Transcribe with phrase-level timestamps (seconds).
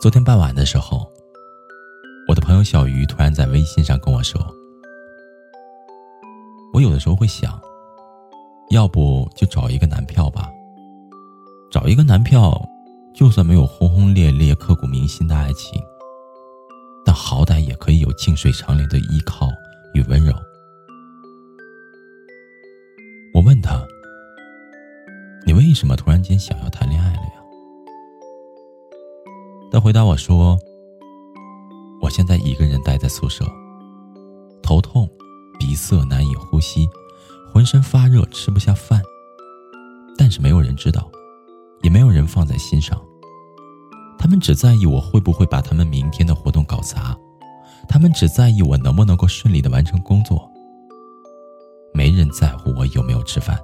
[0.00, 1.10] 昨天傍晚的时候，
[2.28, 4.40] 我的朋友小鱼突然在微信上跟我说
[6.72, 7.60] ：“我有的时候会想，
[8.70, 10.48] 要不就找一个男票吧。
[11.68, 12.64] 找一个男票，
[13.12, 15.82] 就算没有轰轰烈烈、刻骨铭心的爱情，
[17.04, 19.48] 但好歹也可以有静水长流的依靠
[19.94, 20.32] 与温柔。”
[23.34, 23.84] 我问他
[25.44, 27.32] ：“你为什么突然间想要谈恋爱了呀？”
[29.78, 30.58] 他回答我说
[32.02, 33.44] ：“我现在一个人待在宿舍，
[34.60, 35.08] 头痛、
[35.56, 36.88] 鼻塞、难以呼吸，
[37.54, 39.00] 浑身发热，吃不下饭。
[40.16, 41.08] 但是没有人知道，
[41.82, 43.00] 也没有人放在心上。
[44.18, 47.16] 他们只在意我会不会把他们明天的活动搞砸，
[47.88, 50.50] 他们只在意我能不能够顺利的完成工作。
[51.94, 53.56] 没人在乎我有没有吃饭，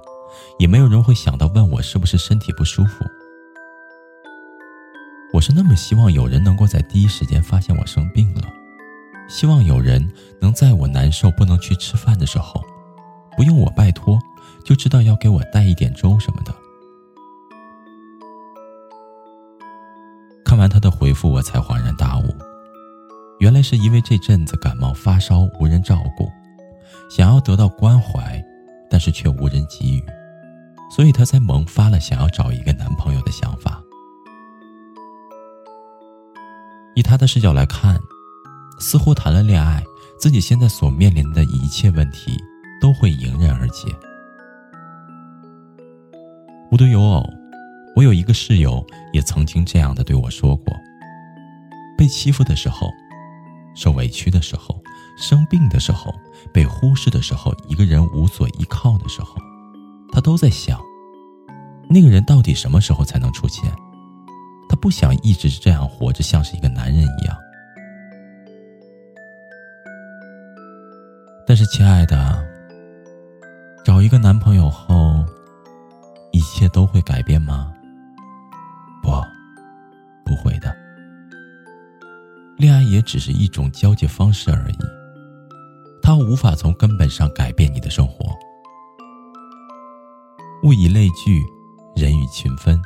[0.59, 3.03] 也没有人会想到问我是不是身体不舒服。”
[5.35, 8.43] 我是那么希望有人能够在第一时间发现我生病了，
[9.27, 10.01] 希望有人
[10.39, 12.63] 能在我难受不能去吃饭的时候，
[13.35, 14.17] 不用我拜托，
[14.63, 16.55] 就知道要给我带一点粥什么的。
[20.45, 22.33] 看完他的回复，我才恍然大悟，
[23.39, 26.31] 原来是因为这阵子感冒发烧无人照顾，
[27.09, 28.41] 想要得到关怀，
[28.89, 30.03] 但是却无人给予，
[30.95, 33.81] 所以他才萌发了想要找一个男朋友的想法。
[36.95, 37.99] 以他的视角来看，
[38.79, 39.83] 似乎谈了恋爱，
[40.17, 42.41] 自己现在所面临的一切问题
[42.81, 43.87] 都会迎刃而解。
[46.71, 47.23] 无独有偶，
[47.95, 50.73] 我有一个室友也曾经这样的对我说过：
[51.97, 52.89] 被欺负的时候，
[53.75, 54.81] 受委屈的时候，
[55.17, 56.13] 生病的时候，
[56.53, 59.35] 被忽视的时候，一个人无所依靠的时候，
[60.11, 60.79] 他都在想，
[61.89, 63.69] 那个人到底什么时候才能出现？
[64.69, 67.37] 他不想一直这样活着，像是一个男人一样。
[71.47, 72.43] 但是，亲爱的，
[73.83, 75.23] 找一个男朋友后，
[76.31, 77.71] 一切都会改变吗？
[79.03, 79.11] 不，
[80.25, 80.75] 不会的。
[82.57, 84.77] 恋爱也只是一种交际方式而已，
[86.01, 88.25] 它无法从根本上改变你的生活。
[90.63, 91.43] 物以类聚，
[91.95, 92.81] 人以群分。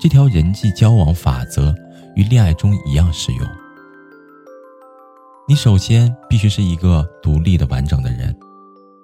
[0.00, 1.74] 这条人际交往法则
[2.16, 3.46] 与恋爱中一样适用。
[5.46, 8.34] 你首先必须是一个独立的、完整的人，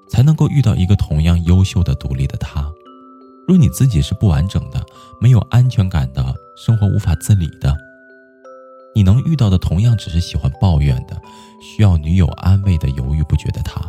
[0.08, 2.72] 才能够遇到一个同样优秀的、独立的他。
[3.46, 4.82] 若你自己是不完整的、
[5.20, 7.76] 没有安全感的、生活无法自理的，
[8.94, 11.20] 你能遇到的同样只是喜欢抱怨的、
[11.60, 13.82] 需要女友安慰的、犹豫不决的他。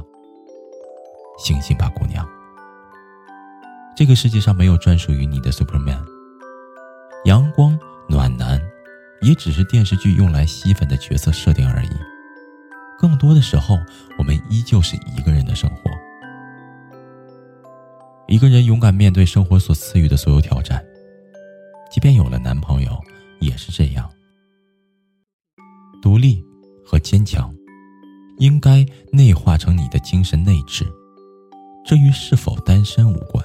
[1.39, 2.27] 醒醒吧，姑娘！
[3.95, 6.16] 这个世界上没有专属于你的 Superman。
[7.27, 7.77] 阳光
[8.07, 8.57] 暖男，
[9.19, 11.89] 也只是电视剧用来吸粉的角色设定而已。
[12.97, 13.77] 更多的时候，
[14.17, 15.91] 我们依旧是一个人的生活，
[18.29, 20.81] 一个人勇敢面对生活所赐予的所有挑战。
[21.91, 22.97] 即便有了男朋友，
[23.41, 24.09] 也是这样。
[26.01, 26.41] 独立
[26.85, 27.53] 和坚强，
[28.37, 30.85] 应该内化成你的精神内质，
[31.85, 33.43] 这与是否单身无关。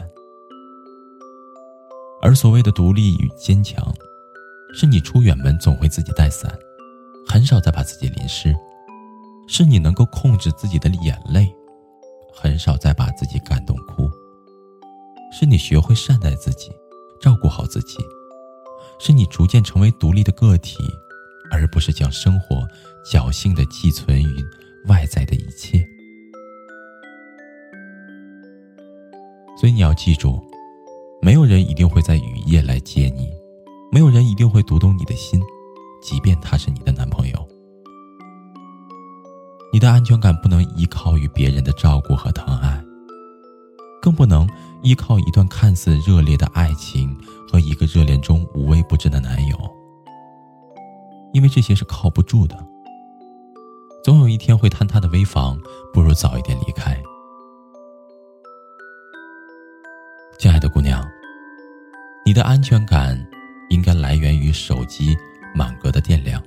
[2.22, 3.92] 而所谓的独立与坚强，
[4.72, 6.56] 是你出远门总会自己带伞，
[7.26, 8.52] 很少再把自己淋湿；
[9.48, 11.52] 是你能够控制自己的眼泪，
[12.32, 14.08] 很少再把自己感动哭；
[15.32, 16.70] 是你学会善待自己，
[17.20, 17.98] 照顾好自己；
[19.00, 20.78] 是你逐渐成为独立的个体，
[21.50, 22.64] 而不是将生活
[23.04, 24.46] 侥幸的寄存于
[24.86, 25.84] 外在的一切。
[29.58, 30.40] 所以你要记住。
[31.24, 33.32] 没有人一定会在雨夜来接你，
[33.92, 35.40] 没有人一定会读懂你的心，
[36.02, 37.48] 即便他是你的男朋友。
[39.72, 42.84] 你的安全感不能依靠于别人的照顾和疼爱，
[44.02, 44.48] 更不能
[44.82, 47.16] 依靠一段看似热烈的爱情
[47.48, 49.56] 和一个热恋中无微不至的男友，
[51.32, 52.66] 因为这些是靠不住的。
[54.02, 55.56] 总有一天会坍塌的危房，
[55.94, 56.51] 不如早一点
[62.32, 63.22] 你的安全感
[63.68, 65.14] 应该来源于手机
[65.54, 66.42] 满格的电量，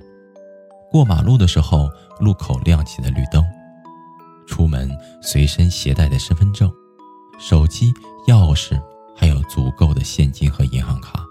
[0.90, 1.88] 过马路的时候
[2.18, 3.46] 路口亮起的绿灯，
[4.48, 4.90] 出门
[5.22, 6.68] 随身携带的身份证、
[7.38, 7.92] 手机、
[8.26, 8.76] 钥匙，
[9.16, 11.24] 还有足够的现金和银行卡。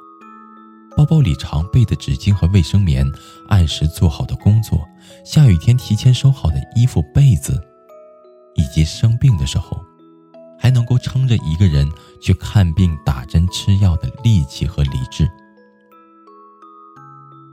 [0.95, 3.05] 包包里常备的纸巾和卫生棉，
[3.49, 4.87] 按时做好的工作，
[5.25, 7.61] 下雨天提前收好的衣服被子，
[8.53, 9.84] 以及生病的时候。
[10.65, 11.87] 还能够撑着一个人
[12.19, 15.29] 去看病、打针、吃药的力气和理智。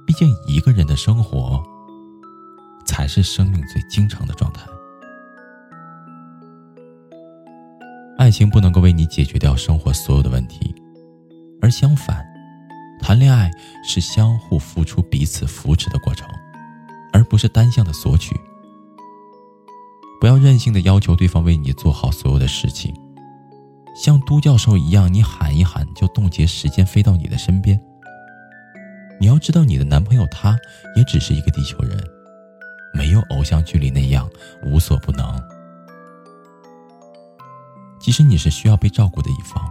[0.06, 1.62] 毕竟，一个人的生活
[2.87, 4.62] 才是生命最经常的状态。
[8.17, 10.75] 爱情不能够为你解决掉生活所有的问题，
[11.61, 12.25] 而相反，
[12.99, 13.50] 谈恋爱
[13.87, 16.26] 是相互付出、彼此扶持的过程，
[17.12, 18.35] 而不是单向的索取。
[20.19, 22.91] 不要任性的要求对方为你做好所有的事情。
[23.94, 27.80] 像都教授一样，你喊一喊就冻结时间飞到你的身边。
[29.20, 30.58] 你要知道，你的男朋友他
[30.96, 32.02] 也只是一个地球人，
[32.92, 34.28] 没有偶像剧里那样
[34.64, 35.40] 无所不能。
[38.00, 39.70] 即使你是需要被照顾的一方，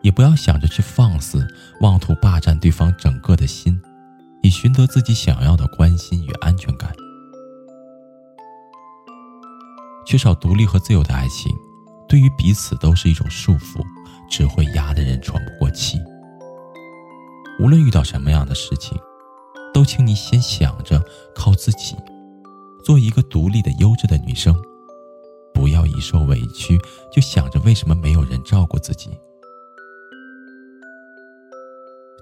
[0.00, 1.46] 也不要想着去放肆，
[1.80, 3.78] 妄图霸占对方整个的心，
[4.42, 6.90] 以寻得自己想要的关心与安全感。
[10.06, 11.52] 缺少独立和自由的爱情。
[12.12, 13.82] 对于彼此都是一种束缚，
[14.28, 15.98] 只会压得人喘不过气。
[17.58, 18.94] 无论遇到什么样的事情，
[19.72, 21.02] 都请你先想着
[21.34, 21.96] 靠自己，
[22.84, 24.54] 做一个独立的、优质的女生，
[25.54, 26.78] 不要一受委屈
[27.10, 29.08] 就想着为什么没有人照顾自己。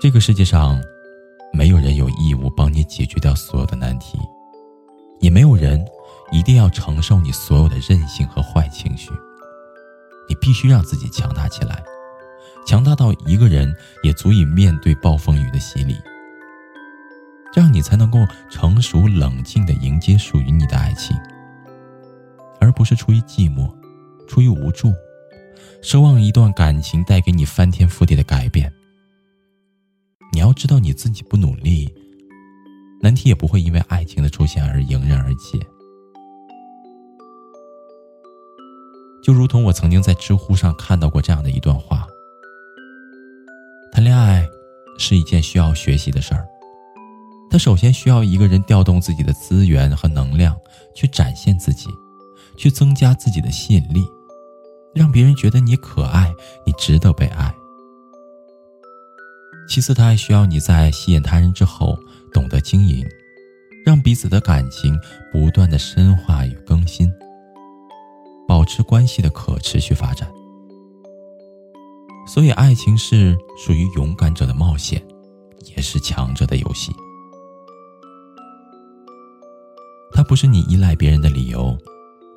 [0.01, 0.81] 这个世界上，
[1.53, 4.17] 没有人有义务帮你解决掉所有的难题，
[5.19, 5.85] 也没有人
[6.31, 9.11] 一定要承受你所有的任性和坏情绪。
[10.51, 11.81] 必须让自己强大起来，
[12.67, 15.97] 强大到一个人也足以面对暴风雨的洗礼。
[17.53, 21.17] 这样你才能够成熟冷静的迎接属于你的爱情，
[22.61, 23.73] 而不是出于寂寞，
[24.27, 24.93] 出于无助，
[25.85, 28.73] 奢望一段感情带给你翻天覆地的改变。
[30.33, 31.89] 你要知道，你自己不努力，
[33.01, 35.61] 难题也不会因为爱情的出现而迎刃而解。
[39.31, 42.05] 就如同我曾经在知乎上看到过这样的一段话：
[43.93, 44.45] 谈恋爱
[44.99, 46.45] 是一件需要学习的事儿。
[47.49, 50.59] 他首先需要一个人调动自己的资源和能量，
[50.97, 51.89] 去展现自己，
[52.57, 54.05] 去增加自己的吸引力，
[54.93, 56.35] 让别人觉得你可爱，
[56.67, 57.55] 你值得被爱。
[59.69, 61.97] 其次，他还需要你在吸引他人之后，
[62.33, 63.07] 懂得经营，
[63.87, 64.99] 让彼此的感情
[65.31, 67.09] 不断的深化与更新。
[68.51, 70.29] 保持关系的可持续发展，
[72.27, 75.01] 所以爱情是属于勇敢者的冒险，
[75.77, 76.93] 也是强者的游戏。
[80.11, 81.79] 它不是你依赖别人的理由，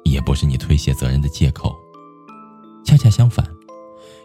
[0.04, 1.76] 也不是你推卸责任的借口。
[2.86, 3.44] 恰恰相反，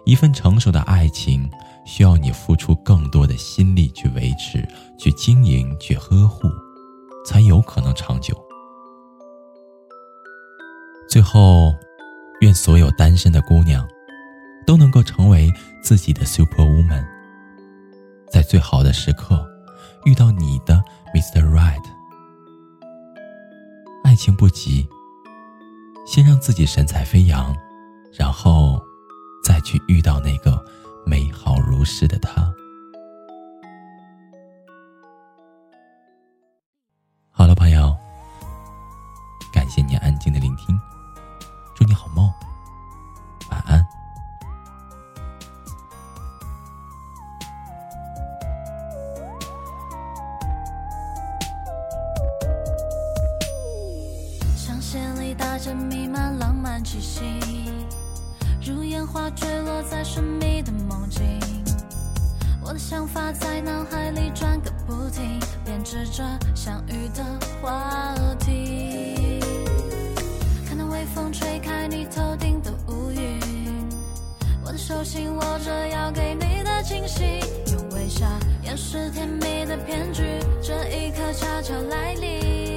[0.05, 1.49] 一份成熟的爱情
[1.87, 4.63] 需要你付出更多的心力去维持、
[4.99, 6.51] 去经营、去呵护，
[7.25, 8.37] 才有可能长久。
[11.09, 11.75] 最后，
[12.43, 13.89] 愿所有单身的姑娘
[14.67, 15.51] 都能够成为
[15.83, 17.03] 自己的 super woman，
[18.31, 19.43] 在最好的时刻
[20.05, 20.85] 遇到你的
[21.15, 21.43] Mr.
[21.51, 21.83] Right。
[24.05, 24.87] 爱情不急，
[26.07, 27.57] 先让自己神采飞扬，
[28.13, 28.79] 然后
[29.43, 30.63] 再去遇到那个
[31.07, 32.53] 美好如诗的他。
[37.31, 37.97] 好了，朋友，
[39.55, 40.79] 感谢你安静的聆听。
[59.31, 61.23] 坠落在神秘的梦境。
[62.63, 66.23] 我的想法在脑海里转个不停，编织着
[66.55, 67.25] 相遇的
[67.63, 69.41] 话题。
[70.67, 73.41] 看到微风吹开你头顶的乌云，
[74.65, 77.41] 我的手心握着要给你的惊喜，
[77.73, 78.27] 用微笑
[78.63, 80.23] 掩饰甜蜜的骗局，
[80.63, 82.68] 这一刻悄悄来临。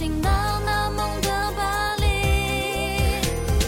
[0.00, 0.30] 进到
[0.64, 2.06] 那梦的巴黎。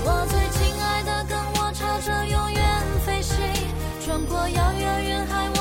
[0.03, 3.37] 我最亲爱的跟我朝着永远飞行。
[4.01, 5.52] 穿过遥远云海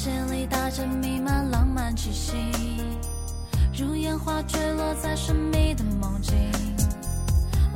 [0.00, 0.10] 行。
[0.10, 2.32] 香榭里打着弥漫浪漫气息，
[3.76, 6.34] 如烟花坠落在神秘的梦境。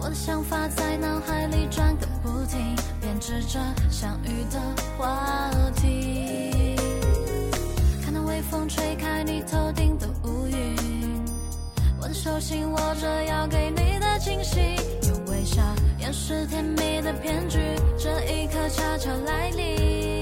[0.01, 2.59] 我的想法在脑海里转个不停，
[3.01, 4.59] 编织着相遇的
[4.97, 6.77] 话题。
[8.03, 10.77] 看那微风吹开你头顶的乌云，
[12.01, 14.61] 我的手心握着要给你的惊喜，
[15.09, 15.63] 用微笑
[15.99, 17.59] 掩饰甜蜜的骗局，
[17.99, 20.14] 这一刻悄悄来临。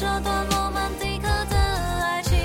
[0.00, 2.38] 这段罗曼蒂克的爱情。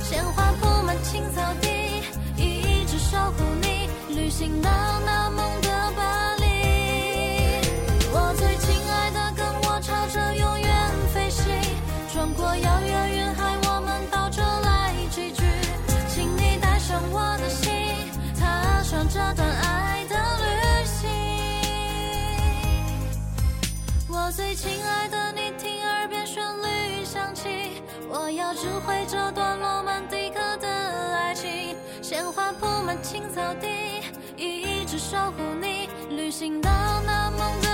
[0.00, 2.04] 鲜花铺满青草地，
[2.36, 4.70] 一直守护你，旅行到
[5.04, 6.44] 那梦的巴黎。
[8.12, 10.70] 我最亲爱的，跟我朝着永远
[11.12, 11.52] 飞行，
[12.12, 15.42] 穿过遥远云海，我们到这来聚聚。
[16.06, 17.72] 请你带上我的心，
[18.38, 20.46] 踏上这段爱的旅
[20.84, 21.08] 行。
[24.08, 25.18] 我最亲爱的，
[28.60, 31.74] 我要指挥这段罗曼蒂克的爱情。
[32.02, 34.02] 鲜花铺满青草地，
[34.36, 36.70] 一直守护你，旅行到
[37.06, 37.69] 那梦的。